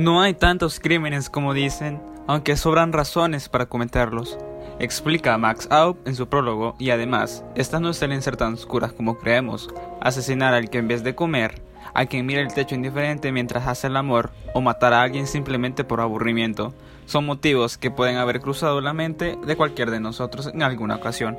No 0.00 0.22
hay 0.22 0.32
tantos 0.32 0.80
crímenes 0.80 1.28
como 1.28 1.52
dicen, 1.52 2.00
aunque 2.26 2.56
sobran 2.56 2.90
razones 2.90 3.50
para 3.50 3.66
cometerlos. 3.66 4.38
Explica 4.78 5.36
Max 5.36 5.68
Aub 5.70 5.98
en 6.06 6.16
su 6.16 6.26
prólogo 6.26 6.74
y 6.78 6.88
además, 6.88 7.44
estas 7.54 7.82
no 7.82 7.92
suelen 7.92 8.22
ser 8.22 8.38
tan 8.38 8.54
oscuras 8.54 8.94
como 8.94 9.18
creemos. 9.18 9.68
Asesinar 10.00 10.54
al 10.54 10.70
que 10.70 10.78
en 10.78 10.88
vez 10.88 11.04
de 11.04 11.14
comer, 11.14 11.60
a 11.92 12.06
quien 12.06 12.24
mira 12.24 12.40
el 12.40 12.54
techo 12.54 12.74
indiferente 12.74 13.30
mientras 13.30 13.66
hace 13.66 13.88
el 13.88 13.96
amor, 13.98 14.30
o 14.54 14.62
matar 14.62 14.94
a 14.94 15.02
alguien 15.02 15.26
simplemente 15.26 15.84
por 15.84 16.00
aburrimiento, 16.00 16.72
son 17.04 17.26
motivos 17.26 17.76
que 17.76 17.90
pueden 17.90 18.16
haber 18.16 18.40
cruzado 18.40 18.80
la 18.80 18.94
mente 18.94 19.36
de 19.44 19.54
cualquier 19.54 19.90
de 19.90 20.00
nosotros 20.00 20.46
en 20.46 20.62
alguna 20.62 20.96
ocasión. 20.96 21.36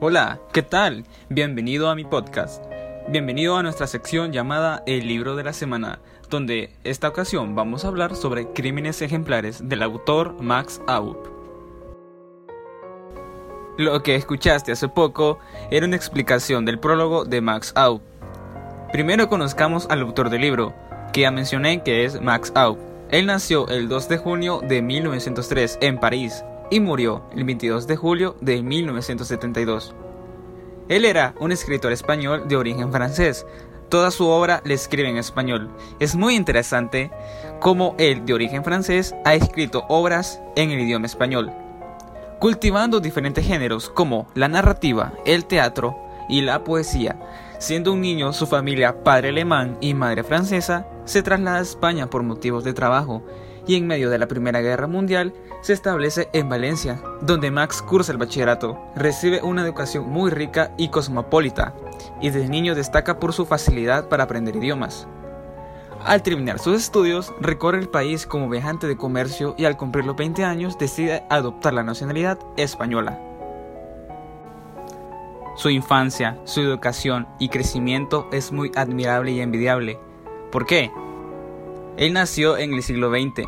Hola, 0.00 0.40
¿qué 0.52 0.62
tal? 0.62 1.04
Bienvenido 1.28 1.88
a 1.88 1.94
mi 1.94 2.04
podcast. 2.04 2.64
Bienvenido 3.08 3.56
a 3.56 3.62
nuestra 3.62 3.88
sección 3.88 4.30
llamada 4.30 4.84
El 4.86 5.08
libro 5.08 5.34
de 5.34 5.42
la 5.42 5.52
semana, 5.52 5.98
donde 6.28 6.70
esta 6.84 7.08
ocasión 7.08 7.56
vamos 7.56 7.84
a 7.84 7.88
hablar 7.88 8.14
sobre 8.14 8.52
crímenes 8.52 9.02
ejemplares 9.02 9.68
del 9.68 9.82
autor 9.82 10.40
Max 10.40 10.80
Aub. 10.86 11.16
Lo 13.78 14.02
que 14.02 14.14
escuchaste 14.14 14.70
hace 14.70 14.86
poco 14.86 15.40
era 15.72 15.86
una 15.86 15.96
explicación 15.96 16.64
del 16.64 16.78
prólogo 16.78 17.24
de 17.24 17.40
Max 17.40 17.72
Aub. 17.74 18.00
Primero 18.92 19.28
conozcamos 19.28 19.88
al 19.90 20.02
autor 20.02 20.30
del 20.30 20.42
libro, 20.42 20.72
que 21.12 21.22
ya 21.22 21.32
mencioné 21.32 21.82
que 21.82 22.04
es 22.04 22.20
Max 22.20 22.52
Aub. 22.54 22.78
Él 23.10 23.26
nació 23.26 23.66
el 23.68 23.88
2 23.88 24.08
de 24.08 24.18
junio 24.18 24.60
de 24.62 24.82
1903 24.82 25.78
en 25.80 25.98
París 25.98 26.44
y 26.70 26.78
murió 26.78 27.24
el 27.34 27.44
22 27.44 27.88
de 27.88 27.96
julio 27.96 28.36
de 28.40 28.62
1972. 28.62 29.94
Él 30.90 31.04
era 31.04 31.34
un 31.38 31.52
escritor 31.52 31.92
español 31.92 32.48
de 32.48 32.56
origen 32.56 32.90
francés. 32.90 33.46
Toda 33.88 34.10
su 34.10 34.26
obra 34.26 34.60
le 34.64 34.74
escribe 34.74 35.08
en 35.08 35.18
español. 35.18 35.70
Es 36.00 36.16
muy 36.16 36.34
interesante 36.34 37.12
cómo 37.60 37.94
él, 37.96 38.26
de 38.26 38.34
origen 38.34 38.64
francés, 38.64 39.14
ha 39.24 39.34
escrito 39.34 39.84
obras 39.88 40.42
en 40.56 40.72
el 40.72 40.80
idioma 40.80 41.06
español, 41.06 41.52
cultivando 42.40 42.98
diferentes 42.98 43.46
géneros 43.46 43.88
como 43.88 44.26
la 44.34 44.48
narrativa, 44.48 45.12
el 45.24 45.44
teatro 45.44 45.96
y 46.28 46.40
la 46.40 46.64
poesía. 46.64 47.20
Siendo 47.60 47.92
un 47.92 48.00
niño, 48.00 48.32
su 48.32 48.48
familia, 48.48 49.04
padre 49.04 49.28
alemán 49.28 49.78
y 49.80 49.94
madre 49.94 50.24
francesa, 50.24 50.88
se 51.04 51.22
traslada 51.22 51.58
a 51.58 51.62
España 51.62 52.10
por 52.10 52.24
motivos 52.24 52.64
de 52.64 52.72
trabajo 52.72 53.22
y 53.70 53.76
en 53.76 53.86
medio 53.86 54.10
de 54.10 54.18
la 54.18 54.26
Primera 54.26 54.60
Guerra 54.60 54.88
Mundial 54.88 55.32
se 55.60 55.74
establece 55.74 56.28
en 56.32 56.48
Valencia, 56.48 57.00
donde 57.20 57.52
Max 57.52 57.82
cursa 57.82 58.10
el 58.10 58.18
bachillerato, 58.18 58.76
recibe 58.96 59.42
una 59.42 59.62
educación 59.62 60.10
muy 60.10 60.32
rica 60.32 60.72
y 60.76 60.88
cosmopolita, 60.88 61.72
y 62.20 62.30
desde 62.30 62.48
niño 62.48 62.74
destaca 62.74 63.20
por 63.20 63.32
su 63.32 63.46
facilidad 63.46 64.08
para 64.08 64.24
aprender 64.24 64.56
idiomas. 64.56 65.06
Al 66.04 66.20
terminar 66.24 66.58
sus 66.58 66.78
estudios, 66.78 67.32
recorre 67.40 67.78
el 67.78 67.88
país 67.88 68.26
como 68.26 68.48
viajante 68.48 68.88
de 68.88 68.96
comercio 68.96 69.54
y 69.56 69.66
al 69.66 69.76
cumplir 69.76 70.04
los 70.04 70.16
20 70.16 70.42
años 70.42 70.76
decide 70.76 71.22
adoptar 71.30 71.72
la 71.72 71.84
nacionalidad 71.84 72.40
española. 72.56 73.20
Su 75.54 75.70
infancia, 75.70 76.40
su 76.42 76.60
educación 76.60 77.28
y 77.38 77.50
crecimiento 77.50 78.28
es 78.32 78.50
muy 78.50 78.72
admirable 78.74 79.30
y 79.30 79.40
envidiable. 79.40 80.00
¿Por 80.50 80.66
qué? 80.66 80.90
Él 81.96 82.14
nació 82.14 82.56
en 82.56 82.74
el 82.74 82.82
siglo 82.82 83.10
XX, 83.10 83.46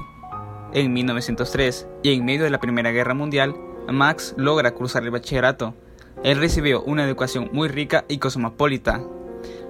en 0.72 0.92
1903, 0.92 1.86
y 2.02 2.12
en 2.12 2.24
medio 2.24 2.44
de 2.44 2.50
la 2.50 2.60
Primera 2.60 2.90
Guerra 2.90 3.14
Mundial, 3.14 3.54
Max 3.88 4.34
logra 4.36 4.72
cruzar 4.72 5.02
el 5.02 5.10
bachillerato. 5.10 5.74
Él 6.22 6.38
recibió 6.38 6.82
una 6.82 7.04
educación 7.04 7.50
muy 7.52 7.68
rica 7.68 8.04
y 8.08 8.18
cosmopolita, 8.18 9.02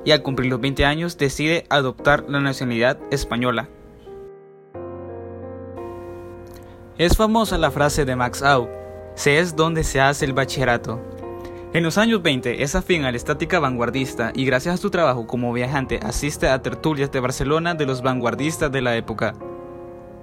y 0.05 0.11
al 0.11 0.23
cumplir 0.23 0.51
los 0.51 0.61
20 0.61 0.85
años 0.85 1.17
decide 1.17 1.65
adoptar 1.71 2.25
la 2.29 2.41
nacionalidad 2.41 2.99
española. 3.11 3.69
Es 6.99 7.17
famosa 7.17 7.59
la 7.59 7.71
frase 7.71 8.05
de 8.05 8.17
Max 8.17 8.43
Au, 8.43 8.69
se 9.15 9.39
es 9.39 9.57
donde 9.57 9.85
se 9.85 10.01
hace 10.01 10.25
el 10.25 10.33
bachillerato. 10.35 11.01
En 11.73 11.85
los 11.85 11.97
años 11.97 12.23
20 12.23 12.63
es 12.63 12.75
afín 12.75 13.05
a 13.05 13.11
la 13.11 13.17
estática 13.17 13.59
vanguardista 13.59 14.31
y 14.35 14.45
gracias 14.45 14.75
a 14.75 14.79
su 14.79 14.91
trabajo 14.91 15.27
como 15.27 15.55
viajante 15.55 16.01
asiste 16.03 16.49
a 16.49 16.61
tertulias 16.61 17.11
de 17.11 17.21
Barcelona 17.21 17.73
de 17.75 17.87
los 17.87 18.03
vanguardistas 18.03 18.71
de 18.71 18.83
la 18.83 18.95
época. 18.95 19.35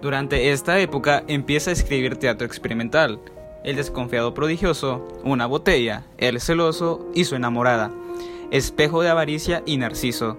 Durante 0.01 0.51
esta 0.51 0.79
época 0.79 1.23
empieza 1.27 1.69
a 1.69 1.73
escribir 1.73 2.17
teatro 2.17 2.45
experimental, 2.45 3.19
El 3.63 3.75
desconfiado 3.75 4.33
prodigioso, 4.33 5.07
Una 5.23 5.45
botella, 5.45 6.05
El 6.17 6.39
celoso 6.39 7.07
y 7.13 7.25
su 7.25 7.35
enamorada, 7.35 7.91
Espejo 8.51 9.01
de 9.01 9.09
avaricia 9.09 9.63
y 9.65 9.77
Narciso. 9.77 10.37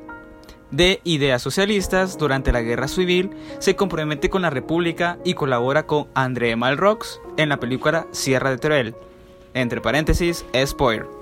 De 0.71 1.01
ideas 1.05 1.43
socialistas, 1.43 2.17
durante 2.17 2.53
la 2.53 2.63
guerra 2.63 2.89
civil 2.89 3.31
se 3.59 3.77
compromete 3.77 4.31
con 4.31 4.43
la 4.43 4.51
República 4.51 5.19
y 5.25 5.35
colabora 5.35 5.87
con 5.87 6.07
André 6.15 6.55
Malrox 6.57 7.21
en 7.37 7.49
la 7.49 7.59
película 7.59 8.07
Sierra 8.13 8.51
de 8.51 8.59
Teruel 8.59 8.95
entre 9.55 9.81
paréntesis, 9.81 10.45
spoiler. 10.65 11.20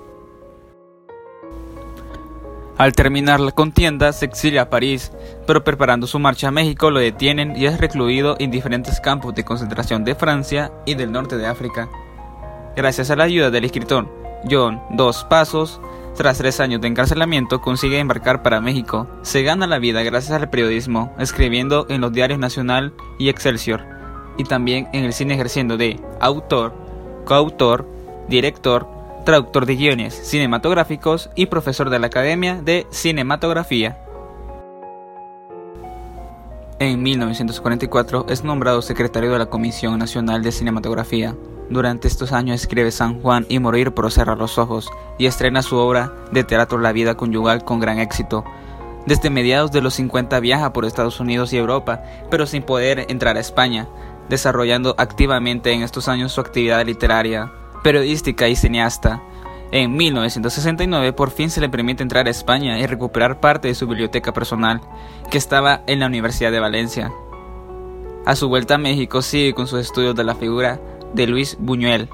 Al 2.79 2.93
terminar 2.93 3.41
la 3.41 3.51
contienda 3.51 4.13
se 4.13 4.23
exilia 4.23 4.61
a 4.61 4.69
París, 4.69 5.11
pero 5.45 5.65
preparando 5.65 6.07
su 6.07 6.17
marcha 6.17 6.47
a 6.47 6.51
México 6.51 6.91
lo 6.91 7.01
detienen 7.01 7.53
y 7.57 7.65
es 7.65 7.77
recluido 7.77 8.37
en 8.39 8.51
diferentes 8.51 9.01
campos 9.01 9.35
de 9.35 9.43
concentración 9.43 10.05
de 10.05 10.15
Francia 10.15 10.71
y 10.85 10.95
del 10.95 11.11
norte 11.11 11.37
de 11.37 11.45
África. 11.45 11.89
Gracias 12.77 13.11
a 13.11 13.17
la 13.17 13.25
ayuda 13.25 13.51
del 13.51 13.65
escritor 13.65 14.07
John 14.49 14.81
Dos 14.91 15.25
Pasos, 15.25 15.81
tras 16.15 16.37
tres 16.37 16.61
años 16.61 16.79
de 16.79 16.87
encarcelamiento 16.87 17.59
consigue 17.59 17.99
embarcar 17.99 18.43
para 18.43 18.61
México. 18.61 19.09
Se 19.23 19.43
gana 19.43 19.67
la 19.67 19.79
vida 19.79 20.01
gracias 20.01 20.41
al 20.41 20.49
periodismo, 20.49 21.13
escribiendo 21.19 21.85
en 21.89 21.99
los 21.99 22.13
diarios 22.13 22.39
Nacional 22.39 22.93
y 23.17 23.27
Excelsior, 23.27 23.83
y 24.37 24.45
también 24.45 24.87
en 24.93 25.03
el 25.03 25.11
cine 25.11 25.33
ejerciendo 25.33 25.75
de 25.75 25.99
autor, 26.21 26.73
coautor, 27.25 27.85
director, 28.29 28.87
traductor 29.29 29.67
de 29.67 29.75
guiones 29.75 30.15
cinematográficos 30.15 31.29
y 31.35 31.45
profesor 31.45 31.91
de 31.91 31.99
la 31.99 32.07
Academia 32.07 32.63
de 32.63 32.87
Cinematografía. 32.89 33.95
En 36.79 37.03
1944 37.03 38.25
es 38.27 38.43
nombrado 38.43 38.81
secretario 38.81 39.31
de 39.31 39.37
la 39.37 39.45
Comisión 39.45 39.99
Nacional 39.99 40.41
de 40.41 40.51
Cinematografía. 40.51 41.35
Durante 41.69 42.07
estos 42.07 42.31
años 42.31 42.59
escribe 42.59 42.89
San 42.89 43.21
Juan 43.21 43.45
y 43.49 43.59
Morir 43.59 43.91
por 43.91 44.11
cerrar 44.11 44.39
los 44.39 44.57
ojos 44.57 44.89
y 45.19 45.27
estrena 45.27 45.61
su 45.61 45.77
obra 45.77 46.11
de 46.31 46.43
teatro 46.43 46.79
La 46.79 46.91
vida 46.91 47.13
conyugal 47.13 47.63
con 47.63 47.79
gran 47.79 47.99
éxito. 47.99 48.43
Desde 49.05 49.29
mediados 49.29 49.71
de 49.71 49.81
los 49.81 49.93
50 49.93 50.39
viaja 50.39 50.73
por 50.73 50.85
Estados 50.85 51.19
Unidos 51.19 51.53
y 51.53 51.57
Europa, 51.57 52.01
pero 52.31 52.47
sin 52.47 52.63
poder 52.63 53.05
entrar 53.09 53.37
a 53.37 53.41
España, 53.41 53.87
desarrollando 54.27 54.95
activamente 54.97 55.71
en 55.71 55.83
estos 55.83 56.07
años 56.07 56.31
su 56.31 56.41
actividad 56.41 56.83
literaria, 56.83 57.51
periodística 57.83 58.47
y 58.47 58.55
cineasta. 58.55 59.21
En 59.71 59.95
1969 59.95 61.13
por 61.13 61.29
fin 61.29 61.49
se 61.49 61.61
le 61.61 61.69
permite 61.69 62.01
entrar 62.01 62.27
a 62.27 62.31
España 62.31 62.79
y 62.79 62.87
recuperar 62.87 63.39
parte 63.39 63.67
de 63.67 63.75
su 63.75 63.87
biblioteca 63.87 64.33
personal, 64.33 64.81
que 65.29 65.37
estaba 65.37 65.81
en 65.85 65.99
la 65.99 66.07
Universidad 66.07 66.51
de 66.51 66.59
Valencia. 66.59 67.11
A 68.25 68.35
su 68.35 68.49
vuelta 68.49 68.75
a 68.75 68.79
México 68.79 69.21
sigue 69.21 69.53
con 69.53 69.67
sus 69.67 69.79
estudios 69.79 70.15
de 70.15 70.23
la 70.23 70.35
figura 70.35 70.79
de 71.13 71.27
Luis 71.27 71.57
Buñuel. 71.59 72.09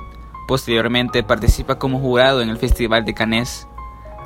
Posteriormente 0.47 1.23
participa 1.23 1.79
como 1.79 1.99
jurado 1.99 2.41
en 2.41 2.49
el 2.49 2.57
Festival 2.57 3.05
de 3.05 3.13
Cannes, 3.13 3.67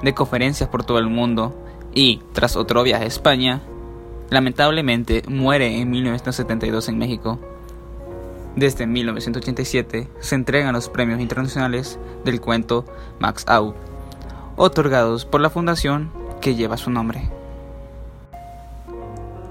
de 0.01 0.13
conferencias 0.13 0.69
por 0.69 0.83
todo 0.83 0.99
el 0.99 1.07
mundo, 1.07 1.55
y, 1.93 2.21
tras 2.33 2.55
otro 2.55 2.83
viaje 2.83 3.05
a 3.05 3.07
España, 3.07 3.61
lamentablemente 4.29 5.23
muere 5.27 5.79
en 5.79 5.89
1972 5.89 6.89
en 6.89 6.97
México. 6.97 7.39
Desde 8.59 8.87
1987 8.87 10.09
se 10.19 10.35
entregan 10.35 10.73
los 10.73 10.89
premios 10.89 11.21
internacionales 11.21 11.97
del 12.25 12.41
cuento 12.41 12.83
Max 13.17 13.45
Aub, 13.47 13.73
otorgados 14.57 15.23
por 15.23 15.39
la 15.39 15.49
fundación 15.49 16.11
que 16.41 16.55
lleva 16.55 16.75
su 16.75 16.89
nombre. 16.89 17.29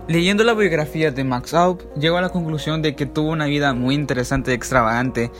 Leyendo 0.08 0.44
la 0.44 0.52
biografía 0.52 1.10
de 1.10 1.24
Max 1.24 1.54
Aub, 1.54 1.90
llego 1.94 2.18
a 2.18 2.20
la 2.20 2.28
conclusión 2.28 2.82
de 2.82 2.94
que 2.94 3.06
tuvo 3.06 3.30
una 3.30 3.46
vida 3.46 3.72
muy 3.72 3.94
interesante 3.94 4.50
y 4.50 4.54
extravagante. 4.54 5.30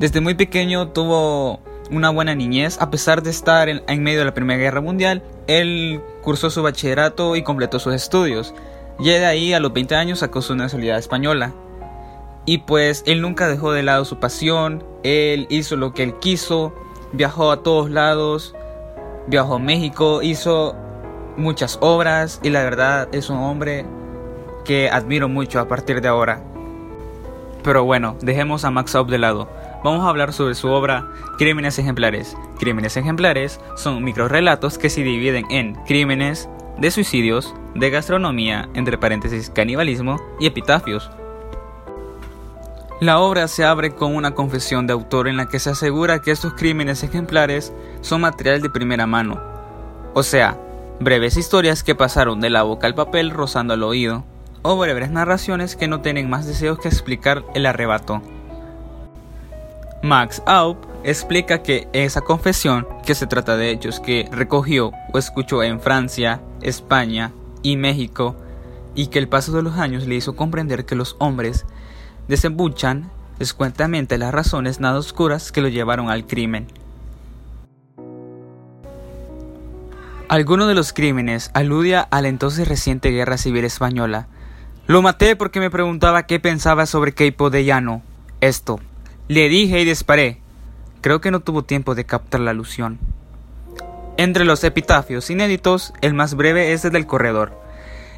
Desde 0.00 0.20
muy 0.20 0.34
pequeño 0.34 0.88
tuvo 0.88 1.60
una 1.92 2.10
buena 2.10 2.34
niñez, 2.34 2.76
a 2.80 2.90
pesar 2.90 3.22
de 3.22 3.30
estar 3.30 3.68
en, 3.68 3.84
en, 3.86 4.02
medio 4.02 4.18
de 4.18 4.24
la 4.24 4.34
Primera 4.34 4.58
Guerra 4.58 4.80
Mundial, 4.80 5.22
él 5.46 6.00
cursó 6.22 6.50
su 6.50 6.60
bachillerato 6.64 7.36
y 7.36 7.44
completó 7.44 7.78
sus 7.78 7.94
estudios. 7.94 8.52
Ya 8.98 9.12
de 9.12 9.26
ahí 9.26 9.52
a 9.52 9.60
los 9.60 9.72
20 9.72 9.94
años 9.94 10.18
sacó 10.18 10.42
su 10.42 10.56
nacionalidad 10.56 10.98
española. 10.98 11.54
Y 12.44 12.58
pues 12.58 13.04
él 13.06 13.20
nunca 13.20 13.48
dejó 13.48 13.72
de 13.72 13.82
lado 13.82 14.04
su 14.04 14.18
pasión, 14.18 14.84
él 15.02 15.46
hizo 15.48 15.76
lo 15.76 15.94
que 15.94 16.02
él 16.02 16.14
quiso, 16.18 16.74
viajó 17.12 17.50
a 17.52 17.62
todos 17.62 17.90
lados, 17.90 18.54
viajó 19.28 19.54
a 19.54 19.58
México, 19.58 20.22
hizo 20.22 20.74
muchas 21.36 21.78
obras 21.80 22.40
y 22.42 22.50
la 22.50 22.62
verdad 22.62 23.08
es 23.12 23.30
un 23.30 23.38
hombre 23.38 23.86
que 24.64 24.90
admiro 24.90 25.28
mucho 25.28 25.60
a 25.60 25.68
partir 25.68 26.00
de 26.00 26.08
ahora. 26.08 26.42
Pero 27.62 27.84
bueno, 27.84 28.16
dejemos 28.20 28.64
a 28.64 28.70
Max 28.70 28.94
Aub 28.96 29.08
de 29.08 29.18
lado. 29.18 29.48
Vamos 29.84 30.04
a 30.04 30.08
hablar 30.08 30.32
sobre 30.32 30.54
su 30.54 30.68
obra 30.68 31.08
Crímenes 31.38 31.78
Ejemplares. 31.78 32.36
Crímenes 32.58 32.96
Ejemplares 32.96 33.60
son 33.76 34.02
microrelatos 34.02 34.78
que 34.78 34.90
se 34.90 35.02
dividen 35.02 35.44
en 35.50 35.74
crímenes, 35.86 36.48
de 36.78 36.90
suicidios, 36.90 37.54
de 37.74 37.90
gastronomía, 37.90 38.68
entre 38.74 38.98
paréntesis 38.98 39.50
canibalismo 39.50 40.20
y 40.40 40.46
epitafios. 40.46 41.10
La 43.02 43.18
obra 43.18 43.48
se 43.48 43.64
abre 43.64 43.96
con 43.96 44.14
una 44.14 44.30
confesión 44.30 44.86
de 44.86 44.92
autor 44.92 45.26
en 45.26 45.36
la 45.36 45.48
que 45.48 45.58
se 45.58 45.70
asegura 45.70 46.22
que 46.22 46.30
estos 46.30 46.54
crímenes 46.54 47.02
ejemplares 47.02 47.72
son 48.00 48.20
material 48.20 48.62
de 48.62 48.70
primera 48.70 49.08
mano, 49.08 49.42
o 50.14 50.22
sea, 50.22 50.56
breves 51.00 51.36
historias 51.36 51.82
que 51.82 51.96
pasaron 51.96 52.40
de 52.40 52.48
la 52.48 52.62
boca 52.62 52.86
al 52.86 52.94
papel 52.94 53.30
rozando 53.30 53.74
al 53.74 53.82
oído, 53.82 54.22
o 54.62 54.78
breves 54.78 55.10
narraciones 55.10 55.74
que 55.74 55.88
no 55.88 56.00
tienen 56.00 56.30
más 56.30 56.46
deseos 56.46 56.78
que 56.78 56.86
explicar 56.86 57.44
el 57.56 57.66
arrebato. 57.66 58.22
Max 60.04 60.40
Aup 60.46 60.84
explica 61.02 61.60
que 61.60 61.88
esa 61.92 62.20
confesión, 62.20 62.86
que 63.04 63.16
se 63.16 63.26
trata 63.26 63.56
de 63.56 63.72
hechos 63.72 63.98
que 63.98 64.28
recogió 64.30 64.92
o 65.12 65.18
escuchó 65.18 65.64
en 65.64 65.80
Francia, 65.80 66.40
España 66.60 67.32
y 67.62 67.76
México, 67.76 68.36
y 68.94 69.08
que 69.08 69.18
el 69.18 69.26
paso 69.26 69.50
de 69.50 69.64
los 69.64 69.76
años 69.78 70.06
le 70.06 70.14
hizo 70.14 70.36
comprender 70.36 70.84
que 70.84 70.94
los 70.94 71.16
hombres 71.18 71.66
desembuchan 72.32 73.10
escuetamente 73.40 74.16
las 74.16 74.32
razones 74.32 74.80
nada 74.80 74.98
oscuras 74.98 75.52
que 75.52 75.60
lo 75.60 75.68
llevaron 75.68 76.08
al 76.08 76.26
crimen. 76.26 76.66
Alguno 80.28 80.66
de 80.66 80.74
los 80.74 80.94
crímenes 80.94 81.50
aludía 81.52 82.00
a 82.00 82.22
la 82.22 82.28
entonces 82.28 82.66
reciente 82.66 83.10
guerra 83.10 83.36
civil 83.36 83.66
española. 83.66 84.28
Lo 84.86 85.02
maté 85.02 85.36
porque 85.36 85.60
me 85.60 85.68
preguntaba 85.68 86.22
qué 86.22 86.40
pensaba 86.40 86.86
sobre 86.86 87.12
Keipo 87.12 87.50
de 87.50 87.66
Llano. 87.66 88.00
Esto. 88.40 88.80
Le 89.28 89.50
dije 89.50 89.82
y 89.82 89.84
disparé. 89.84 90.40
Creo 91.02 91.20
que 91.20 91.30
no 91.30 91.40
tuvo 91.40 91.64
tiempo 91.64 91.94
de 91.94 92.06
captar 92.06 92.40
la 92.40 92.52
alusión. 92.52 92.98
Entre 94.16 94.46
los 94.46 94.64
epitafios 94.64 95.28
inéditos, 95.28 95.92
el 96.00 96.14
más 96.14 96.34
breve 96.34 96.72
es 96.72 96.86
el 96.86 96.92
del 96.92 97.06
corredor, 97.06 97.60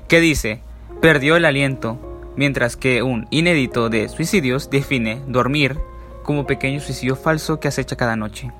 que 0.06 0.20
dice, 0.20 0.60
perdió 1.00 1.34
el 1.34 1.46
aliento, 1.46 2.13
mientras 2.36 2.76
que 2.76 3.02
un 3.02 3.26
inédito 3.30 3.88
de 3.88 4.08
suicidios 4.08 4.70
define 4.70 5.20
dormir 5.26 5.78
como 6.22 6.46
pequeño 6.46 6.80
suicidio 6.80 7.16
falso 7.16 7.60
que 7.60 7.68
acecha 7.68 7.96
cada 7.96 8.16
noche. 8.16 8.50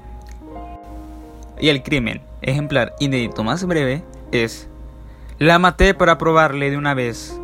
Y 1.61 1.69
el 1.69 1.83
crimen 1.83 2.21
ejemplar 2.43 2.95
inédito 3.01 3.43
más 3.43 3.65
breve 3.65 4.03
es, 4.33 4.69
la 5.39 5.59
maté 5.59 5.95
para 5.95 6.19
probarle 6.19 6.71
de 6.71 6.77
una 6.77 6.95
vez 6.95 7.39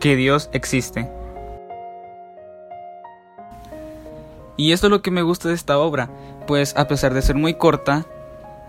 que 0.00 0.16
Dios 0.16 0.48
existe. 0.52 1.08
Y 4.56 4.72
esto 4.72 4.88
es 4.88 4.90
lo 4.90 5.02
que 5.02 5.12
me 5.12 5.22
gusta 5.22 5.48
de 5.48 5.54
esta 5.54 5.78
obra, 5.78 6.10
pues 6.46 6.76
a 6.76 6.88
pesar 6.88 7.14
de 7.14 7.22
ser 7.22 7.36
muy 7.36 7.54
corta, 7.54 8.06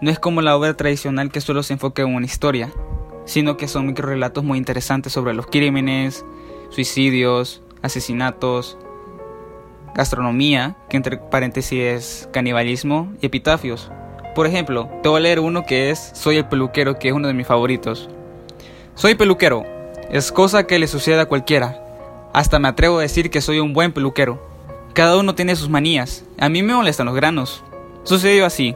no 0.02 0.12
es 0.12 0.20
como 0.20 0.42
la 0.42 0.56
obra 0.56 0.76
tradicional 0.76 1.32
que 1.32 1.42
solo 1.42 1.64
se 1.64 1.74
enfoca 1.74 2.04
en 2.04 2.14
una 2.14 2.26
historia, 2.26 2.72
sino 3.26 3.58
que 3.58 3.68
son 3.68 3.88
microrelatos 3.88 4.44
muy 4.44 4.58
interesantes 4.58 5.14
sobre 5.14 5.34
los 5.34 5.48
crímenes, 5.48 6.26
suicidios, 6.70 7.62
asesinatos, 7.82 8.78
gastronomía, 9.96 10.78
que 10.90 10.98
entre 10.98 11.18
paréntesis 11.18 11.80
es 11.80 12.30
canibalismo, 12.32 13.12
y 13.22 13.26
epitafios. 13.26 13.92
Por 14.36 14.48
ejemplo, 14.48 14.90
te 15.04 15.10
voy 15.10 15.18
a 15.18 15.22
leer 15.22 15.40
uno 15.40 15.66
que 15.66 15.90
es 15.90 16.12
Soy 16.14 16.38
el 16.38 16.46
peluquero, 16.46 16.98
que 16.98 17.10
es 17.10 17.14
uno 17.14 17.28
de 17.28 17.34
mis 17.34 17.48
favoritos. 17.48 18.10
Soy 18.96 19.16
peluquero, 19.16 19.66
es 20.12 20.32
cosa 20.32 20.66
que 20.66 20.80
le 20.80 20.88
sucede 20.88 21.20
a 21.20 21.26
cualquiera. 21.26 21.84
Hasta 22.34 22.60
me 22.60 22.68
atrevo 22.68 23.00
a 23.00 23.02
decir 23.02 23.30
que 23.30 23.42
soy 23.42 23.60
un 23.60 23.74
buen 23.74 23.92
peluquero. 23.92 24.48
Cada 24.94 25.18
uno 25.18 25.36
tiene 25.36 25.56
sus 25.56 25.70
manías. 25.70 26.26
A 26.40 26.50
mí 26.50 26.64
me 26.64 26.74
molestan 26.74 27.06
los 27.06 27.16
granos. 27.16 27.64
Sucedió 28.04 28.46
así. 28.46 28.76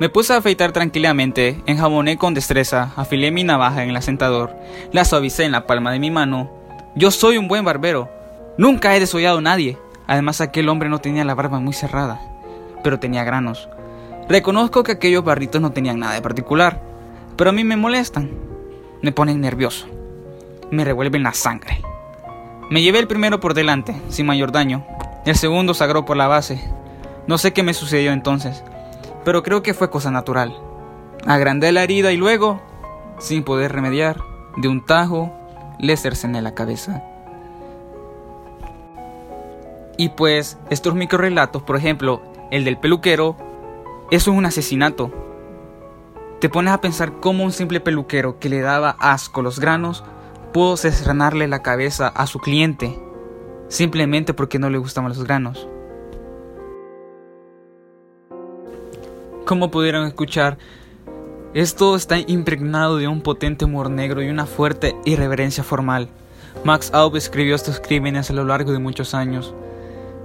Me 0.00 0.08
puse 0.08 0.32
a 0.32 0.38
afeitar 0.38 0.72
tranquilamente, 0.72 1.60
enjaboné 1.66 2.18
con 2.18 2.34
destreza, 2.34 2.92
afilé 2.96 3.30
mi 3.30 3.44
navaja 3.44 3.84
en 3.84 3.90
el 3.90 3.96
asentador, 3.96 4.52
la 4.90 5.04
suavicé 5.04 5.44
en 5.44 5.52
la 5.52 5.68
palma 5.68 5.92
de 5.92 6.00
mi 6.00 6.10
mano. 6.10 6.50
Yo 6.96 7.10
soy 7.10 7.38
un 7.38 7.48
buen 7.48 7.64
barbero. 7.64 8.08
Nunca 8.56 8.94
he 8.94 9.00
desollado 9.00 9.38
a 9.38 9.42
nadie. 9.42 9.76
Además 10.06 10.40
aquel 10.40 10.68
hombre 10.68 10.88
no 10.88 11.00
tenía 11.00 11.24
la 11.24 11.34
barba 11.34 11.58
muy 11.58 11.72
cerrada, 11.72 12.20
pero 12.84 13.00
tenía 13.00 13.24
granos. 13.24 13.68
Reconozco 14.28 14.84
que 14.84 14.92
aquellos 14.92 15.24
barritos 15.24 15.60
no 15.60 15.72
tenían 15.72 15.98
nada 15.98 16.14
de 16.14 16.22
particular, 16.22 16.80
pero 17.36 17.50
a 17.50 17.52
mí 17.52 17.64
me 17.64 17.76
molestan. 17.76 18.30
Me 19.02 19.10
ponen 19.12 19.40
nervioso. 19.40 19.86
Me 20.70 20.84
revuelven 20.84 21.24
la 21.24 21.34
sangre. 21.34 21.82
Me 22.70 22.80
llevé 22.80 23.00
el 23.00 23.08
primero 23.08 23.40
por 23.40 23.54
delante, 23.54 24.00
sin 24.08 24.26
mayor 24.26 24.52
daño, 24.52 24.86
el 25.26 25.36
segundo 25.36 25.74
sagró 25.74 26.04
por 26.04 26.16
la 26.16 26.28
base. 26.28 26.62
No 27.26 27.38
sé 27.38 27.52
qué 27.52 27.62
me 27.62 27.74
sucedió 27.74 28.12
entonces, 28.12 28.62
pero 29.24 29.42
creo 29.42 29.62
que 29.62 29.74
fue 29.74 29.90
cosa 29.90 30.10
natural. 30.10 30.54
Agrandé 31.26 31.72
la 31.72 31.82
herida 31.82 32.12
y 32.12 32.16
luego, 32.16 32.62
sin 33.18 33.42
poder 33.42 33.72
remediar, 33.72 34.18
de 34.56 34.68
un 34.68 34.84
tajo 34.84 35.32
le 35.78 35.96
cercené 35.96 36.42
la 36.42 36.54
cabeza. 36.54 37.02
Y 39.96 40.10
pues, 40.10 40.58
estos 40.70 40.94
microrelatos, 40.94 41.62
por 41.62 41.76
ejemplo, 41.76 42.22
el 42.50 42.64
del 42.64 42.78
peluquero, 42.78 43.36
eso 44.10 44.32
es 44.32 44.36
un 44.36 44.46
asesinato. 44.46 45.12
Te 46.40 46.48
pones 46.48 46.72
a 46.74 46.80
pensar 46.80 47.20
cómo 47.20 47.44
un 47.44 47.52
simple 47.52 47.80
peluquero 47.80 48.38
que 48.38 48.48
le 48.48 48.60
daba 48.60 48.96
asco 48.98 49.40
los 49.40 49.60
granos 49.60 50.04
pudo 50.52 50.76
cercenarle 50.76 51.48
la 51.48 51.62
cabeza 51.62 52.08
a 52.08 52.26
su 52.26 52.38
cliente 52.38 52.98
simplemente 53.68 54.34
porque 54.34 54.58
no 54.58 54.70
le 54.70 54.78
gustaban 54.78 55.10
los 55.10 55.24
granos. 55.24 55.68
Como 59.46 59.70
pudieron 59.70 60.06
escuchar, 60.06 60.58
esto 61.54 61.94
está 61.94 62.18
impregnado 62.18 62.96
de 62.96 63.06
un 63.06 63.20
potente 63.20 63.64
humor 63.64 63.88
negro 63.88 64.20
y 64.20 64.28
una 64.28 64.44
fuerte 64.44 64.96
irreverencia 65.04 65.62
formal. 65.62 66.08
Max 66.64 66.90
Aub 66.92 67.14
escribió 67.14 67.54
estos 67.54 67.78
crímenes 67.78 68.28
a 68.28 68.32
lo 68.32 68.44
largo 68.44 68.72
de 68.72 68.80
muchos 68.80 69.14
años, 69.14 69.54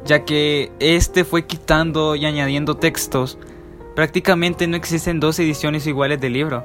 ya 0.06 0.26
que 0.26 0.72
este 0.80 1.24
fue 1.26 1.46
quitando 1.46 2.16
y 2.16 2.26
añadiendo 2.26 2.78
textos. 2.78 3.38
Prácticamente 3.96 4.66
no 4.66 4.76
existen 4.76 5.20
dos 5.20 5.38
ediciones 5.38 5.86
iguales 5.86 6.20
del 6.20 6.34
libro. 6.34 6.64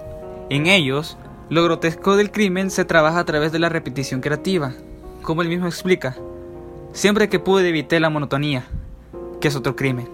En 0.49 0.67
ellos, 0.67 1.19
lo 1.51 1.63
grotesco 1.63 2.17
del 2.17 2.31
crimen 2.31 2.71
se 2.71 2.87
trabaja 2.87 3.19
a 3.19 3.25
través 3.27 3.53
de 3.53 3.59
la 3.59 3.69
repetición 3.69 4.23
creativa, 4.23 4.73
como 5.21 5.43
él 5.43 5.49
mismo 5.51 5.67
explica. 5.67 6.17
Siempre 6.95 7.29
que 7.29 7.39
pude 7.39 7.69
evité 7.69 8.01
la 8.01 8.09
monotonía, 8.09 8.65
que 9.43 9.49
es 9.49 9.57
otro 9.57 9.77
crimen. 9.77 10.09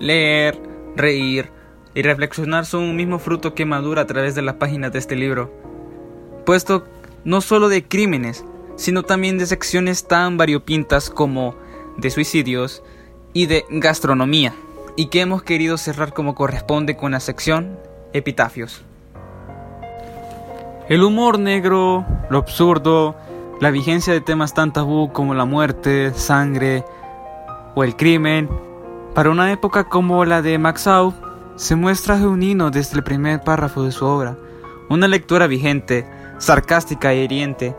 Leer, 0.00 0.58
reír 0.96 1.55
y 1.96 2.02
reflexionar 2.02 2.66
son 2.66 2.82
un 2.82 2.94
mismo 2.94 3.18
fruto 3.18 3.54
que 3.54 3.64
madura 3.64 4.02
a 4.02 4.06
través 4.06 4.34
de 4.34 4.42
las 4.42 4.56
páginas 4.56 4.92
de 4.92 4.98
este 4.98 5.16
libro, 5.16 5.50
puesto 6.44 6.84
no 7.24 7.40
solo 7.40 7.70
de 7.70 7.88
crímenes, 7.88 8.44
sino 8.76 9.02
también 9.02 9.38
de 9.38 9.46
secciones 9.46 10.06
tan 10.06 10.36
variopintas 10.36 11.08
como 11.08 11.54
de 11.96 12.10
suicidios 12.10 12.82
y 13.32 13.46
de 13.46 13.64
gastronomía, 13.70 14.52
y 14.94 15.06
que 15.06 15.22
hemos 15.22 15.42
querido 15.42 15.78
cerrar 15.78 16.12
como 16.12 16.34
corresponde 16.34 16.98
con 16.98 17.12
la 17.12 17.20
sección 17.20 17.78
epitafios. 18.12 18.82
El 20.90 21.02
humor 21.02 21.38
negro, 21.38 22.04
lo 22.28 22.36
absurdo, 22.36 23.16
la 23.58 23.70
vigencia 23.70 24.12
de 24.12 24.20
temas 24.20 24.52
tan 24.52 24.70
tabú 24.70 25.12
como 25.14 25.32
la 25.32 25.46
muerte, 25.46 26.12
sangre 26.12 26.84
o 27.74 27.84
el 27.84 27.96
crimen, 27.96 28.50
para 29.14 29.30
una 29.30 29.50
época 29.50 29.84
como 29.84 30.26
la 30.26 30.42
de 30.42 30.58
Max 30.58 30.86
se 31.56 31.74
muestra 31.74 32.18
genuino 32.18 32.70
desde 32.70 32.98
el 32.98 33.02
primer 33.02 33.40
párrafo 33.40 33.82
de 33.82 33.90
su 33.90 34.04
obra, 34.04 34.36
una 34.90 35.08
lectura 35.08 35.46
vigente, 35.46 36.06
sarcástica 36.38 37.14
y 37.14 37.20
hiriente, 37.20 37.74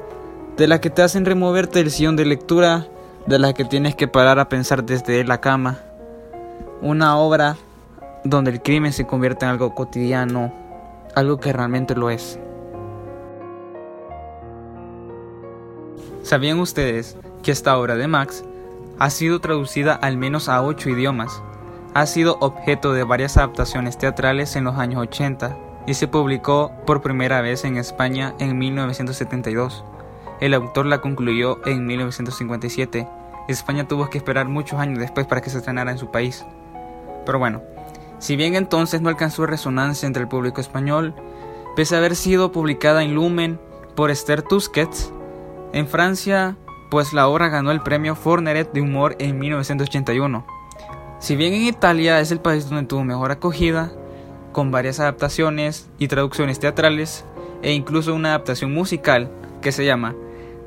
de 0.58 0.68
la 0.68 0.82
que 0.82 0.90
te 0.90 1.04
hacen 1.04 1.26
removerte 1.26 1.80
del 1.80 1.92
sillón 1.92 2.16
de 2.16 2.26
lectura, 2.26 2.88
de 3.28 3.38
la 3.38 3.54
que 3.54 3.66
tienes 3.66 3.96
que 3.96 4.08
parar 4.08 4.40
a 4.40 4.50
pensar 4.50 4.84
desde 4.84 5.24
la 5.24 5.42
cama. 5.42 5.80
Una 6.82 7.18
obra 7.18 7.56
donde 8.24 8.50
el 8.50 8.64
crimen 8.64 8.94
se 8.94 9.06
convierte 9.06 9.46
en 9.46 9.52
algo 9.52 9.76
cotidiano, 9.76 10.52
algo 11.16 11.40
que 11.40 11.54
realmente 11.54 11.96
lo 11.96 12.10
es. 12.10 12.40
¿Sabían 16.24 16.60
ustedes 16.60 17.16
que 17.44 17.52
esta 17.52 17.78
obra 17.78 17.96
de 17.96 18.08
Max 18.08 18.44
ha 18.98 19.12
sido 19.12 19.40
traducida 19.40 19.94
al 19.94 20.18
menos 20.18 20.50
a 20.50 20.64
ocho 20.64 20.90
idiomas? 20.90 21.44
Ha 21.94 22.06
sido 22.06 22.38
objeto 22.40 22.94
de 22.94 23.04
varias 23.04 23.38
adaptaciones 23.38 23.98
teatrales 23.98 24.56
en 24.56 24.66
los 24.66 24.78
años 24.78 25.02
80 25.02 25.58
y 25.88 25.94
se 25.94 26.08
publicó 26.08 26.72
por 26.86 27.02
primera 27.02 27.42
vez 27.42 27.64
en 27.64 27.78
España 27.78 28.36
en 28.40 28.58
1972. 28.58 29.84
El 30.40 30.54
autor 30.54 30.86
la 30.86 31.02
concluyó 31.02 31.66
en 31.66 31.86
1957. 31.86 33.08
España 33.48 33.88
tuvo 33.88 34.10
que 34.10 34.18
esperar 34.18 34.48
muchos 34.48 34.80
años 34.80 35.00
después 35.00 35.26
para 35.26 35.42
que 35.42 35.50
se 35.50 35.58
estrenara 35.58 35.92
en 35.92 35.98
su 35.98 36.12
país. 36.12 36.46
Pero 37.26 37.40
bueno, 37.40 37.62
si 38.20 38.36
bien 38.36 38.56
entonces 38.56 39.02
no 39.02 39.10
alcanzó 39.10 39.46
resonancia 39.46 40.06
entre 40.06 40.24
el 40.24 40.28
público 40.28 40.62
español, 40.62 41.16
pese 41.76 41.96
a 41.96 42.00
haber 42.00 42.16
sido 42.16 42.52
publicada 42.52 43.04
en 43.04 43.16
Lumen 43.16 43.60
por 43.96 44.12
Esther 44.12 44.42
Tusquets, 44.42 45.12
en 45.74 45.88
Francia, 45.88 46.58
pues 46.90 47.14
la 47.14 47.28
obra 47.28 47.50
ganó 47.50 47.72
el 47.72 47.82
premio 47.82 48.16
Forneret 48.16 48.72
de 48.72 48.82
humor 48.82 49.16
en 49.20 49.40
1981. 49.40 50.57
Si 51.20 51.36
bien 51.36 51.54
en 51.54 51.64
Italia 51.64 52.20
es 52.20 52.32
el 52.32 52.40
país 52.40 52.70
donde 52.70 52.86
tuvo 52.86 53.04
mejor 53.04 53.32
acogida, 53.32 53.92
con 54.52 54.72
varias 54.72 55.00
adaptaciones 55.00 55.90
y 55.98 56.08
traducciones 56.08 56.60
teatrales, 56.60 57.26
e 57.62 57.74
incluso 57.74 58.14
una 58.14 58.30
adaptación 58.30 58.74
musical 58.74 59.30
que 59.62 59.72
se 59.72 59.86
llama 59.86 60.16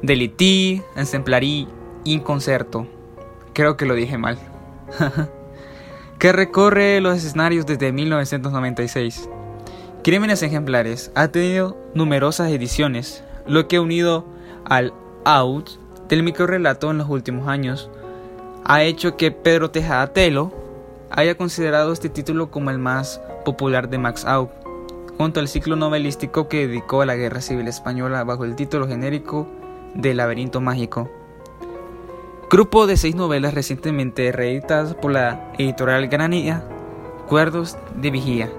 Delití, 0.03 0.83
Ensemplarí, 0.97 1.69
Inconcerto. 2.05 2.87
Creo 3.53 3.77
que 3.77 3.87
lo 3.87 3.95
dije 3.95 4.19
mal. 4.19 4.39
que 6.19 6.33
recorre 6.33 7.01
los 7.01 7.17
escenarios 7.17 7.65
desde 7.65 7.93
1996. 7.93 9.29
Crímenes 10.03 10.43
Ejemplares 10.43 11.13
ha 11.15 11.29
tenido 11.29 11.77
numerosas 11.95 12.51
ediciones, 12.51 13.23
lo 13.47 13.69
que 13.69 13.77
ha 13.77 13.81
unido 13.81 14.27
al 14.65 14.93
out 15.25 15.71
del 16.09 16.23
microrelato 16.23 16.91
en 16.91 16.99
los 16.99 17.09
últimos 17.09 17.49
años 17.49 17.91
ha 18.65 18.83
hecho 18.83 19.17
que 19.17 19.31
Pedro 19.31 19.71
Tejada 19.71 20.13
Telo 20.13 20.53
haya 21.11 21.37
considerado 21.37 21.93
este 21.93 22.09
título 22.09 22.51
como 22.51 22.71
el 22.71 22.79
más 22.79 23.21
popular 23.45 23.89
de 23.89 23.99
Max 23.99 24.25
Aub, 24.25 24.51
junto 25.19 25.41
al 25.41 25.49
ciclo 25.49 25.77
novelístico 25.77 26.49
que 26.49 26.67
dedicó 26.67 27.03
a 27.03 27.07
la 27.07 27.17
Guerra 27.17 27.41
Civil 27.41 27.69
Española 27.69 28.25
bajo 28.25 28.45
el 28.45 28.57
título 28.57 28.87
genérico 28.87 29.47
de 29.95 30.15
Laberinto 30.15 30.61
Mágico. 30.61 31.11
Grupo 32.51 32.87
de 32.87 32.97
seis 32.97 33.15
novelas 33.15 33.55
recientemente 33.55 34.33
reeditadas 34.33 34.95
por 34.95 35.13
la 35.13 35.53
editorial 35.59 36.09
Granilla, 36.09 36.65
Cuerdos 37.29 37.77
de 37.95 38.11
Vigía. 38.11 38.51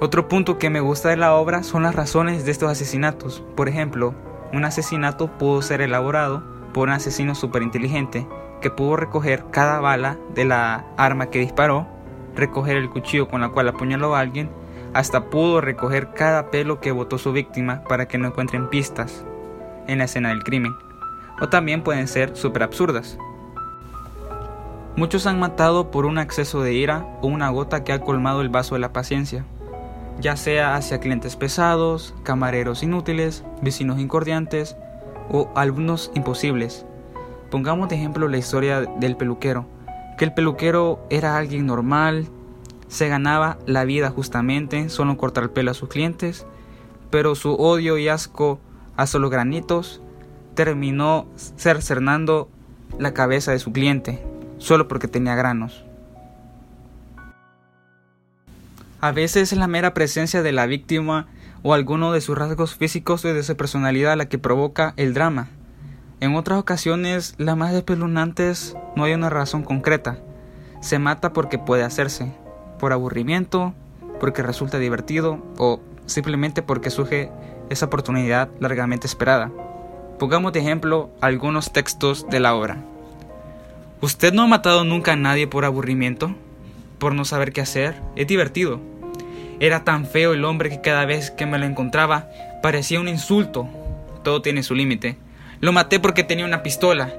Otro 0.00 0.28
punto 0.28 0.58
que 0.58 0.70
me 0.70 0.80
gusta 0.80 1.08
de 1.08 1.16
la 1.16 1.34
obra 1.34 1.62
son 1.62 1.82
las 1.82 1.94
razones 1.94 2.44
de 2.44 2.52
estos 2.52 2.70
asesinatos. 2.70 3.42
Por 3.56 3.68
ejemplo, 3.68 4.14
un 4.52 4.64
asesinato 4.64 5.26
pudo 5.38 5.62
ser 5.62 5.80
elaborado 5.80 6.57
por 6.78 6.86
un 6.86 6.94
asesino 6.94 7.32
inteligente 7.60 8.24
que 8.60 8.70
pudo 8.70 8.94
recoger 8.94 9.46
cada 9.50 9.80
bala 9.80 10.16
de 10.36 10.44
la 10.44 10.84
arma 10.96 11.26
que 11.26 11.40
disparó, 11.40 11.88
recoger 12.36 12.76
el 12.76 12.88
cuchillo 12.88 13.26
con 13.26 13.40
la 13.40 13.48
cual 13.48 13.66
apuñaló 13.66 14.14
a 14.14 14.20
alguien, 14.20 14.48
hasta 14.94 15.28
pudo 15.28 15.60
recoger 15.60 16.14
cada 16.14 16.52
pelo 16.52 16.78
que 16.78 16.92
botó 16.92 17.18
su 17.18 17.32
víctima 17.32 17.82
para 17.88 18.06
que 18.06 18.16
no 18.16 18.28
encuentren 18.28 18.70
pistas 18.70 19.24
en 19.88 19.98
la 19.98 20.04
escena 20.04 20.28
del 20.28 20.44
crimen. 20.44 20.72
O 21.40 21.48
también 21.48 21.82
pueden 21.82 22.06
ser 22.06 22.36
súper 22.36 22.62
absurdas. 22.62 23.18
Muchos 24.94 25.26
han 25.26 25.40
matado 25.40 25.90
por 25.90 26.06
un 26.06 26.20
exceso 26.20 26.62
de 26.62 26.74
ira 26.74 27.04
o 27.22 27.26
una 27.26 27.48
gota 27.48 27.82
que 27.82 27.92
ha 27.92 28.02
colmado 28.02 28.40
el 28.40 28.50
vaso 28.50 28.76
de 28.76 28.82
la 28.82 28.92
paciencia, 28.92 29.44
ya 30.20 30.36
sea 30.36 30.76
hacia 30.76 31.00
clientes 31.00 31.34
pesados, 31.34 32.14
camareros 32.22 32.84
inútiles, 32.84 33.42
vecinos 33.62 33.98
incordiantes 33.98 34.76
o 35.30 35.50
alumnos 35.54 36.10
imposibles. 36.14 36.84
Pongamos 37.50 37.88
de 37.88 37.96
ejemplo 37.96 38.28
la 38.28 38.38
historia 38.38 38.80
del 38.80 39.16
peluquero, 39.16 39.66
que 40.18 40.24
el 40.24 40.34
peluquero 40.34 41.00
era 41.10 41.36
alguien 41.36 41.66
normal, 41.66 42.28
se 42.88 43.08
ganaba 43.08 43.58
la 43.66 43.84
vida 43.84 44.10
justamente, 44.10 44.88
solo 44.88 45.16
cortar 45.16 45.44
el 45.44 45.50
pelo 45.50 45.70
a 45.70 45.74
sus 45.74 45.88
clientes, 45.88 46.46
pero 47.10 47.34
su 47.34 47.54
odio 47.54 47.98
y 47.98 48.08
asco 48.08 48.58
a 48.96 49.06
solo 49.06 49.30
granitos 49.30 50.02
terminó 50.54 51.26
cercenando 51.56 52.48
la 52.98 53.14
cabeza 53.14 53.52
de 53.52 53.58
su 53.58 53.72
cliente, 53.72 54.22
solo 54.58 54.88
porque 54.88 55.08
tenía 55.08 55.36
granos. 55.36 55.84
A 59.00 59.12
veces 59.12 59.52
es 59.52 59.58
la 59.58 59.68
mera 59.68 59.94
presencia 59.94 60.42
de 60.42 60.50
la 60.50 60.66
víctima 60.66 61.28
o 61.62 61.74
alguno 61.74 62.12
de 62.12 62.20
sus 62.20 62.36
rasgos 62.36 62.74
físicos 62.74 63.24
o 63.24 63.32
de 63.32 63.42
su 63.42 63.56
personalidad 63.56 64.16
la 64.16 64.28
que 64.28 64.38
provoca 64.38 64.94
el 64.96 65.14
drama. 65.14 65.48
En 66.20 66.34
otras 66.34 66.58
ocasiones, 66.58 67.34
las 67.38 67.56
más 67.56 67.72
espeluznantes 67.72 68.76
no 68.96 69.04
hay 69.04 69.14
una 69.14 69.30
razón 69.30 69.62
concreta. 69.62 70.18
Se 70.80 70.98
mata 70.98 71.32
porque 71.32 71.58
puede 71.58 71.84
hacerse, 71.84 72.32
por 72.78 72.92
aburrimiento, 72.92 73.74
porque 74.20 74.42
resulta 74.42 74.78
divertido 74.78 75.38
o 75.58 75.80
simplemente 76.06 76.62
porque 76.62 76.90
surge 76.90 77.30
esa 77.70 77.86
oportunidad 77.86 78.48
largamente 78.60 79.06
esperada. 79.06 79.50
Pongamos 80.18 80.52
de 80.52 80.60
ejemplo 80.60 81.10
algunos 81.20 81.72
textos 81.72 82.26
de 82.28 82.40
la 82.40 82.54
obra. 82.54 82.82
¿Usted 84.00 84.32
no 84.32 84.42
ha 84.42 84.46
matado 84.46 84.84
nunca 84.84 85.12
a 85.12 85.16
nadie 85.16 85.46
por 85.46 85.64
aburrimiento? 85.64 86.34
¿Por 86.98 87.14
no 87.14 87.24
saber 87.24 87.52
qué 87.52 87.60
hacer? 87.60 88.00
Es 88.16 88.26
divertido. 88.26 88.80
Era 89.60 89.84
tan 89.84 90.06
feo 90.06 90.34
el 90.34 90.44
hombre 90.44 90.70
que 90.70 90.80
cada 90.80 91.04
vez 91.04 91.30
que 91.30 91.46
me 91.46 91.58
lo 91.58 91.66
encontraba 91.66 92.28
parecía 92.62 93.00
un 93.00 93.08
insulto. 93.08 93.68
Todo 94.22 94.42
tiene 94.42 94.62
su 94.62 94.74
límite. 94.74 95.16
Lo 95.60 95.72
maté 95.72 95.98
porque 95.98 96.22
tenía 96.22 96.44
una 96.44 96.62
pistola. 96.62 97.12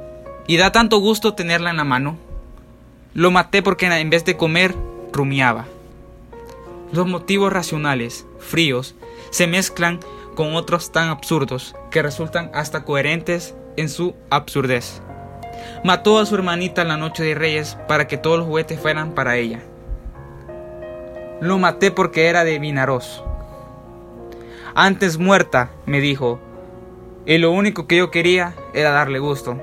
Y 0.48 0.58
da 0.58 0.72
tanto 0.72 1.00
gusto 1.00 1.34
tenerla 1.34 1.70
en 1.70 1.78
la 1.78 1.84
mano. 1.84 2.18
Lo 3.14 3.32
maté 3.32 3.62
porque 3.62 3.88
en 3.88 4.10
vez 4.10 4.24
de 4.24 4.38
comer, 4.38 4.74
rumiaba. 5.12 5.66
Los 6.92 7.08
motivos 7.08 7.52
racionales, 7.52 8.26
fríos, 8.40 8.96
se 9.32 9.46
mezclan 9.46 10.00
con 10.36 10.56
otros 10.56 10.92
tan 10.92 11.10
absurdos 11.10 11.76
que 11.92 12.02
resultan 12.02 12.50
hasta 12.54 12.84
coherentes 12.84 13.56
en 13.76 13.90
su 13.90 14.16
absurdez. 14.30 15.02
Mató 15.84 16.20
a 16.20 16.26
su 16.26 16.36
hermanita 16.36 16.82
en 16.82 16.88
la 16.88 16.98
noche 16.98 17.24
de 17.24 17.36
Reyes 17.36 17.78
para 17.88 18.08
que 18.08 18.18
todos 18.18 18.40
los 18.40 18.48
juguetes 18.48 18.80
fueran 18.80 19.12
para 19.12 19.36
ella. 19.38 19.62
Lo 21.42 21.58
maté 21.58 21.92
porque 21.92 22.28
era 22.28 22.44
de 22.44 22.60
Vinaroz. 22.60 23.24
Antes 24.76 25.18
muerta, 25.18 25.70
me 25.86 26.02
dijo, 26.02 26.40
y 27.26 27.38
lo 27.38 27.52
único 27.52 27.88
que 27.88 27.98
yo 27.98 28.12
quería 28.12 28.56
era 28.74 28.92
darle 28.92 29.20
gusto. 29.20 29.58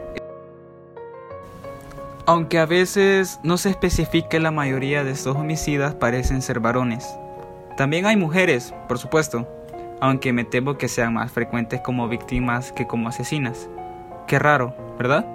Aunque 2.25 2.59
a 2.59 2.66
veces 2.66 3.40
no 3.42 3.59
se 3.59 3.68
especifique 3.68 4.40
la 4.40 4.50
mayoría 4.50 5.04
de 5.04 5.11
estos 5.11 5.37
homicidas 5.37 5.95
parecen 5.95 6.40
ser 6.40 6.61
varones. 6.61 7.06
También 7.76 8.06
hay 8.06 8.16
mujeres, 8.16 8.73
por 8.88 8.99
supuesto, 8.99 9.47
aunque 10.00 10.33
me 10.33 10.45
temo 10.45 10.78
que 10.78 10.88
sean 10.88 11.12
más 11.12 11.30
frecuentes 11.30 11.83
como 11.83 12.09
víctimas 12.09 12.73
que 12.73 12.87
como 12.87 13.09
asesinas. 13.09 13.68
Qué 14.26 14.38
raro, 14.38 14.75
¿verdad? 14.99 15.26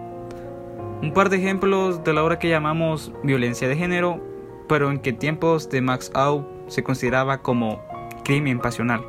Un 1.04 1.14
par 1.14 1.30
de 1.30 1.38
ejemplos 1.38 2.04
de 2.04 2.14
la 2.14 2.24
obra 2.24 2.40
que 2.40 2.50
llamamos 2.50 3.12
violencia 3.24 3.68
de 3.68 3.78
género 3.78 4.31
pero 4.72 4.90
en 4.90 5.00
que 5.00 5.12
tiempos 5.12 5.70
de 5.70 5.82
Max 5.82 6.12
Au 6.14 6.48
se 6.70 6.82
consideraba 6.82 7.40
como 7.40 7.82
crimen 8.24 8.62
pasional. 8.62 9.04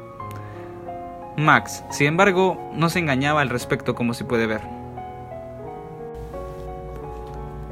Max, 1.36 1.84
sin 1.88 2.08
embargo, 2.08 2.58
no 2.74 2.88
se 2.88 2.98
engañaba 2.98 3.42
al 3.42 3.48
respecto 3.48 3.94
como 3.94 4.12
se 4.12 4.24
puede 4.24 4.48
ver. 4.48 4.60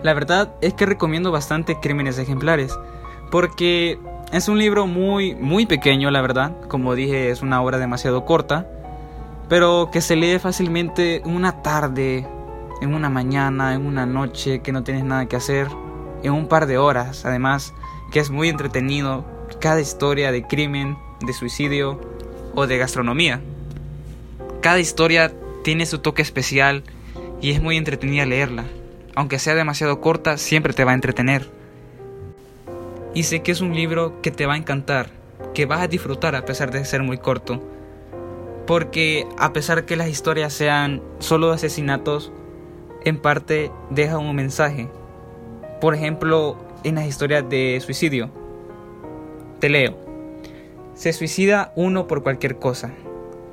La 0.04 0.14
verdad 0.14 0.54
es 0.60 0.72
que 0.74 0.86
recomiendo 0.86 1.32
bastante 1.32 1.80
Crímenes 1.80 2.16
Ejemplares, 2.20 2.78
porque 3.32 3.98
es 4.30 4.48
un 4.48 4.60
libro 4.60 4.86
muy, 4.86 5.34
muy 5.34 5.66
pequeño, 5.66 6.12
la 6.12 6.20
verdad, 6.20 6.52
como 6.68 6.94
dije, 6.94 7.30
es 7.30 7.42
una 7.42 7.60
obra 7.60 7.78
demasiado 7.78 8.24
corta, 8.24 8.68
pero 9.48 9.90
que 9.92 10.00
se 10.00 10.14
lee 10.14 10.38
fácilmente 10.38 11.16
en 11.16 11.34
una 11.34 11.60
tarde, 11.62 12.24
en 12.82 12.94
una 12.94 13.10
mañana, 13.10 13.74
en 13.74 13.84
una 13.84 14.06
noche 14.06 14.60
que 14.60 14.70
no 14.70 14.84
tienes 14.84 15.02
nada 15.02 15.26
que 15.26 15.34
hacer, 15.34 15.66
en 16.22 16.32
un 16.32 16.48
par 16.48 16.66
de 16.66 16.78
horas, 16.78 17.24
además 17.24 17.74
que 18.10 18.20
es 18.20 18.30
muy 18.30 18.48
entretenido 18.48 19.24
cada 19.60 19.80
historia 19.80 20.32
de 20.32 20.42
crimen, 20.46 20.96
de 21.20 21.32
suicidio 21.32 22.00
o 22.54 22.66
de 22.66 22.78
gastronomía. 22.78 23.40
Cada 24.60 24.80
historia 24.80 25.32
tiene 25.62 25.86
su 25.86 25.98
toque 25.98 26.22
especial 26.22 26.82
y 27.40 27.50
es 27.50 27.62
muy 27.62 27.76
entretenida 27.76 28.26
leerla. 28.26 28.64
Aunque 29.14 29.38
sea 29.38 29.54
demasiado 29.54 30.00
corta, 30.00 30.36
siempre 30.38 30.72
te 30.72 30.84
va 30.84 30.92
a 30.92 30.94
entretener. 30.94 31.48
Y 33.14 33.24
sé 33.24 33.42
que 33.42 33.52
es 33.52 33.60
un 33.60 33.74
libro 33.74 34.20
que 34.22 34.30
te 34.30 34.46
va 34.46 34.54
a 34.54 34.58
encantar, 34.58 35.10
que 35.54 35.66
vas 35.66 35.80
a 35.80 35.88
disfrutar 35.88 36.36
a 36.36 36.44
pesar 36.44 36.70
de 36.70 36.84
ser 36.84 37.02
muy 37.02 37.18
corto. 37.18 37.62
Porque 38.66 39.26
a 39.36 39.52
pesar 39.52 39.84
que 39.84 39.96
las 39.96 40.08
historias 40.08 40.52
sean 40.52 41.02
solo 41.18 41.50
asesinatos, 41.50 42.30
en 43.04 43.18
parte 43.18 43.72
deja 43.90 44.18
un 44.18 44.36
mensaje. 44.36 44.88
Por 45.80 45.94
ejemplo, 45.94 46.56
en 46.84 46.96
las 46.96 47.06
historias 47.06 47.48
de 47.48 47.80
suicidio. 47.84 48.30
Te 49.60 49.68
leo. 49.68 49.96
Se 50.94 51.12
suicida 51.12 51.72
uno 51.76 52.06
por 52.06 52.22
cualquier 52.22 52.58
cosa. 52.58 52.90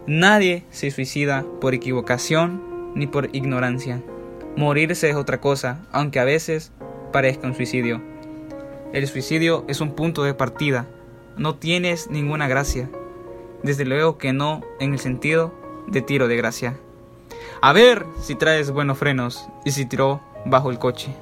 Nadie 0.05 0.65
se 0.69 0.91
suicida 0.91 1.45
por 1.61 1.73
equivocación 1.73 2.91
ni 2.95 3.07
por 3.07 3.29
ignorancia. 3.33 4.01
Morirse 4.55 5.09
es 5.09 5.15
otra 5.15 5.39
cosa, 5.39 5.85
aunque 5.91 6.19
a 6.19 6.25
veces 6.25 6.71
parezca 7.11 7.47
un 7.47 7.55
suicidio. 7.55 8.01
El 8.93 9.07
suicidio 9.07 9.65
es 9.67 9.81
un 9.81 9.93
punto 9.93 10.23
de 10.23 10.33
partida. 10.33 10.87
No 11.37 11.55
tienes 11.55 12.09
ninguna 12.09 12.47
gracia. 12.47 12.89
Desde 13.63 13.85
luego 13.85 14.17
que 14.17 14.33
no 14.33 14.61
en 14.79 14.93
el 14.93 14.99
sentido 14.99 15.53
de 15.87 16.01
tiro 16.01 16.27
de 16.27 16.37
gracia. 16.37 16.77
A 17.61 17.73
ver 17.73 18.05
si 18.21 18.35
traes 18.35 18.71
buenos 18.71 18.97
frenos 18.97 19.47
y 19.65 19.71
si 19.71 19.85
tiró 19.85 20.21
bajo 20.45 20.71
el 20.71 20.79
coche. 20.79 21.13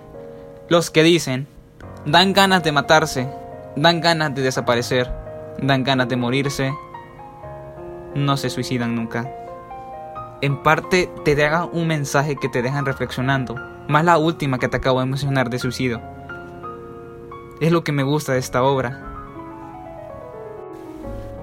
Los 0.67 0.89
que 0.89 1.03
dicen 1.03 1.48
Dan 2.05 2.34
ganas 2.34 2.63
de 2.63 2.72
matarse, 2.72 3.27
dan 3.75 4.00
ganas 4.00 4.36
de 4.36 4.43
desaparecer, 4.43 5.12
dan 5.60 5.84
ganas 5.84 6.07
de 6.07 6.15
morirse. 6.15 6.72
No 8.13 8.38
se 8.38 8.51
suicidan 8.51 8.95
nunca. 8.95 9.27
En 10.41 10.62
parte 10.62 11.10
te 11.24 11.36
dejan 11.36 11.69
un 11.74 11.88
mensaje 11.88 12.36
que 12.36 12.48
te 12.48 12.62
dejan 12.62 12.86
reflexionando, 12.86 13.55
más 13.88 14.05
la 14.05 14.19
última 14.19 14.60
que 14.60 14.67
te 14.67 14.77
acabo 14.77 15.00
de 15.00 15.07
mencionar 15.07 15.50
de 15.50 15.57
suicidio. 15.57 16.00
Es 17.60 17.72
lo 17.72 17.84
que 17.84 17.91
me 17.91 18.03
gusta 18.03 18.34
de 18.34 18.39
esta 18.39 18.62
obra. 18.62 19.01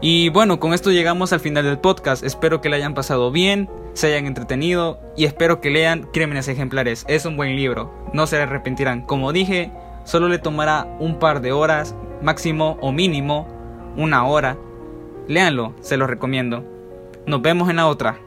Y 0.00 0.28
bueno, 0.28 0.60
con 0.60 0.74
esto 0.74 0.92
llegamos 0.92 1.32
al 1.32 1.40
final 1.40 1.64
del 1.64 1.78
podcast. 1.78 2.22
Espero 2.22 2.60
que 2.60 2.68
le 2.68 2.76
hayan 2.76 2.94
pasado 2.94 3.32
bien, 3.32 3.68
se 3.94 4.06
hayan 4.08 4.26
entretenido 4.26 5.00
y 5.16 5.24
espero 5.24 5.60
que 5.60 5.70
lean 5.70 6.08
Crímenes 6.12 6.48
Ejemplares. 6.48 7.04
Es 7.08 7.24
un 7.26 7.36
buen 7.36 7.56
libro, 7.56 7.92
no 8.12 8.26
se 8.26 8.40
arrepentirán. 8.40 9.02
Como 9.02 9.32
dije, 9.32 9.70
solo 10.04 10.28
le 10.28 10.38
tomará 10.38 10.86
un 10.98 11.18
par 11.18 11.40
de 11.40 11.52
horas, 11.52 11.94
máximo 12.22 12.78
o 12.80 12.92
mínimo, 12.92 13.46
una 13.96 14.24
hora. 14.24 14.56
Léanlo, 15.28 15.74
se 15.80 15.96
lo 15.96 16.06
recomiendo. 16.06 16.64
Nos 17.26 17.42
vemos 17.42 17.68
en 17.70 17.76
la 17.76 17.86
otra. 17.86 18.18